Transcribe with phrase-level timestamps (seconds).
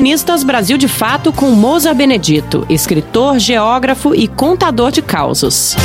[0.00, 5.76] colunistas Brasil de Fato com Moza Benedito, escritor, geógrafo e contador de causos.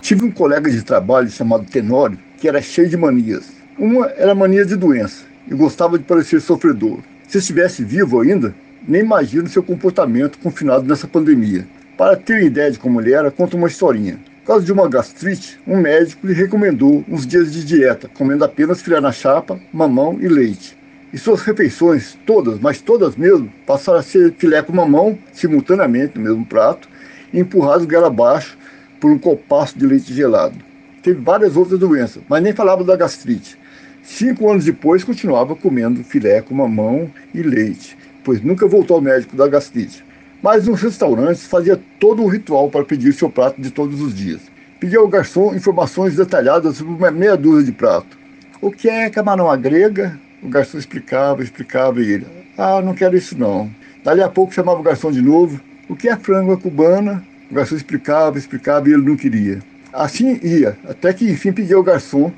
[0.00, 3.50] Tive um colega de trabalho chamado Tenório que era cheio de manias.
[3.76, 7.00] Uma era mania de doença e gostava de parecer sofredor.
[7.26, 8.54] Se estivesse vivo ainda,
[8.86, 11.66] nem imagino seu comportamento confinado nessa pandemia.
[11.98, 14.20] Para ter ideia de como ele era, conta uma historinha.
[14.40, 18.80] Por causa de uma gastrite, um médico lhe recomendou uns dias de dieta, comendo apenas
[18.80, 20.76] filé na chapa, mamão e leite.
[21.12, 26.24] E suas refeições, todas, mas todas mesmo, passaram a ser filé com mamão, simultaneamente no
[26.24, 26.88] mesmo prato,
[27.32, 28.56] e empurrados goela abaixo
[28.98, 30.56] por um copaço de leite gelado.
[31.02, 33.58] Teve várias outras doenças, mas nem falava da gastrite.
[34.02, 39.36] Cinco anos depois, continuava comendo filé com mamão e leite, pois nunca voltou ao médico
[39.36, 40.02] da gastrite.
[40.42, 44.40] Mas nos restaurantes fazia todo um ritual para pedir seu prato de todos os dias.
[44.78, 48.18] Pedia ao garçom informações detalhadas sobre uma meia dúzia de prato.
[48.60, 50.18] O que é camarão à grega?
[50.42, 53.70] O garçom explicava, explicava e ele, ah, não quero isso não.
[54.02, 55.60] Dali a pouco chamava o garçom de novo.
[55.86, 57.22] O que é frango cubana?
[57.50, 59.58] O garçom explicava, explicava e ele não queria.
[59.92, 62.32] Assim ia, até que enfim pedia ao garçom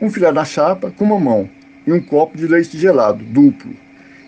[0.00, 1.50] um filé na chapa com mamão
[1.84, 3.74] e um copo de leite gelado, duplo.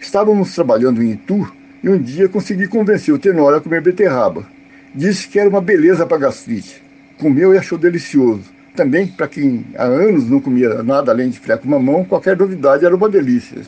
[0.01, 4.47] Estávamos trabalhando em Itu e um dia consegui convencer o Tenório a comer beterraba.
[4.95, 6.83] Disse que era uma beleza para gastrite.
[7.19, 8.43] Comeu e achou delicioso.
[8.75, 12.85] Também, para quem há anos não comia nada além de filé com mamão, qualquer novidade
[12.85, 13.63] era uma delícia.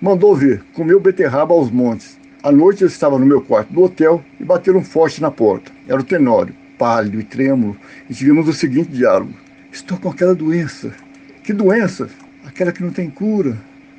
[0.00, 2.18] Mandou ver, comeu beterraba aos montes.
[2.42, 5.72] À noite eu estava no meu quarto do hotel e bateram forte na porta.
[5.88, 7.76] Era o Tenório, pálido e trêmulo,
[8.08, 9.32] e tivemos o seguinte diálogo.
[9.72, 10.92] Estou com aquela doença.
[11.42, 12.08] Que doença?
[12.46, 13.56] Aquela que não tem cura.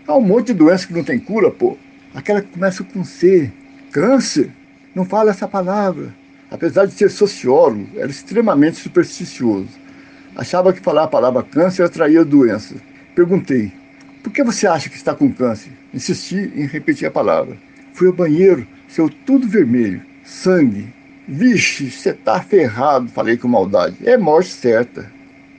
[0.07, 1.77] Há um monte de doença que não tem cura, pô.
[2.13, 3.52] Aquela que começa com C.
[3.91, 4.52] Câncer?
[4.95, 6.13] Não fala essa palavra.
[6.49, 9.69] Apesar de ser sociólogo, era extremamente supersticioso.
[10.35, 12.75] Achava que falar a palavra câncer atraía doença.
[13.13, 13.71] Perguntei:
[14.23, 15.71] por que você acha que está com câncer?
[15.93, 17.57] Insisti em repetir a palavra.
[17.93, 20.93] Fui ao banheiro, saiu tudo vermelho, sangue.
[21.27, 23.97] Vixe, você tá ferrado, falei com maldade.
[24.03, 25.11] É morte certa.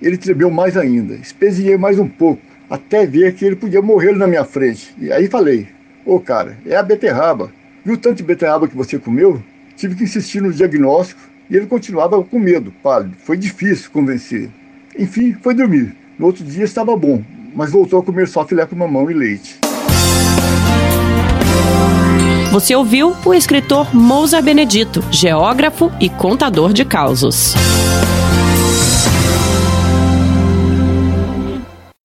[0.03, 1.15] Ele tremeu mais ainda.
[1.15, 4.94] Espezinhei mais um pouco, até ver que ele podia morrer na minha frente.
[4.99, 5.69] E aí falei:
[6.05, 7.53] Ô cara, é a beterraba.
[7.84, 9.43] Viu tanto de beterraba que você comeu?
[9.77, 13.16] Tive que insistir no diagnóstico e ele continuava com medo, pálido.
[13.25, 14.50] Foi difícil convencer.
[14.99, 15.94] Enfim, foi dormir.
[16.19, 17.22] No outro dia estava bom,
[17.55, 19.59] mas voltou a comer só filé com mamão e leite.
[22.53, 27.55] Você ouviu o escritor Mousa Benedito, geógrafo e contador de causos.